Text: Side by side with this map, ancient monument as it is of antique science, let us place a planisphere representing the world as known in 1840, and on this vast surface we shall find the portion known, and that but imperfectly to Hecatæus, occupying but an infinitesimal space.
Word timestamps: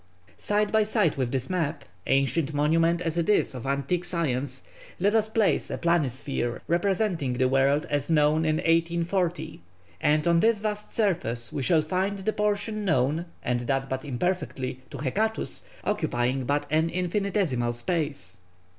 Side 0.39 0.71
by 0.71 0.81
side 0.81 1.15
with 1.15 1.31
this 1.31 1.47
map, 1.47 1.85
ancient 2.07 2.55
monument 2.55 3.03
as 3.03 3.19
it 3.19 3.29
is 3.29 3.53
of 3.53 3.67
antique 3.67 4.03
science, 4.03 4.63
let 4.99 5.13
us 5.13 5.27
place 5.27 5.69
a 5.69 5.77
planisphere 5.77 6.59
representing 6.67 7.33
the 7.33 7.47
world 7.47 7.85
as 7.87 8.09
known 8.09 8.43
in 8.43 8.55
1840, 8.55 9.61
and 10.01 10.27
on 10.27 10.39
this 10.39 10.57
vast 10.57 10.91
surface 10.91 11.53
we 11.53 11.61
shall 11.61 11.83
find 11.83 12.17
the 12.17 12.33
portion 12.33 12.83
known, 12.83 13.25
and 13.43 13.59
that 13.67 13.89
but 13.89 14.03
imperfectly 14.03 14.81
to 14.89 14.97
Hecatæus, 14.97 15.61
occupying 15.83 16.45
but 16.45 16.65
an 16.71 16.89
infinitesimal 16.89 17.71
space. 17.73 18.37